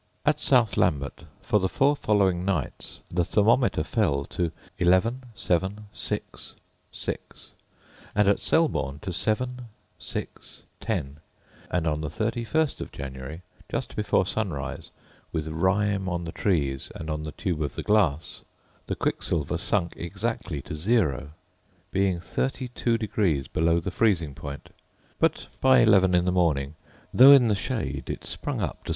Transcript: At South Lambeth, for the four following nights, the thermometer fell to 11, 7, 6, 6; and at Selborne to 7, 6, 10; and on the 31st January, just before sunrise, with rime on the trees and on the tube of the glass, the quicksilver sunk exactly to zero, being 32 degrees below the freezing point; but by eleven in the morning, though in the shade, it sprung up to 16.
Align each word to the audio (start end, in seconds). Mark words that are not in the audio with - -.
At 0.25 0.39
South 0.39 0.77
Lambeth, 0.77 1.25
for 1.43 1.59
the 1.59 1.69
four 1.69 1.95
following 1.95 2.43
nights, 2.43 3.01
the 3.13 3.23
thermometer 3.23 3.83
fell 3.83 4.25
to 4.33 4.51
11, 4.79 5.25
7, 5.35 5.85
6, 5.93 6.55
6; 6.89 7.53
and 8.15 8.27
at 8.27 8.39
Selborne 8.39 8.97
to 9.01 9.13
7, 9.13 9.67
6, 9.99 10.63
10; 10.79 11.17
and 11.69 11.85
on 11.85 12.01
the 12.01 12.09
31st 12.09 12.91
January, 12.91 13.43
just 13.71 13.95
before 13.95 14.25
sunrise, 14.25 14.89
with 15.31 15.47
rime 15.49 16.09
on 16.09 16.23
the 16.23 16.31
trees 16.31 16.91
and 16.95 17.07
on 17.11 17.21
the 17.21 17.33
tube 17.33 17.61
of 17.61 17.75
the 17.75 17.83
glass, 17.83 18.41
the 18.87 18.95
quicksilver 18.95 19.59
sunk 19.59 19.93
exactly 19.95 20.63
to 20.63 20.73
zero, 20.73 21.29
being 21.91 22.19
32 22.19 22.97
degrees 22.97 23.47
below 23.47 23.79
the 23.79 23.91
freezing 23.91 24.33
point; 24.33 24.69
but 25.19 25.45
by 25.59 25.77
eleven 25.77 26.15
in 26.15 26.25
the 26.25 26.31
morning, 26.31 26.73
though 27.13 27.31
in 27.33 27.47
the 27.49 27.53
shade, 27.53 28.09
it 28.09 28.25
sprung 28.25 28.61
up 28.61 28.77
to 28.85 28.89
16. 28.89 28.89